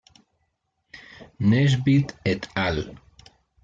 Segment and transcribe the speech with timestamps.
[1.49, 2.85] Nesbitt "et al.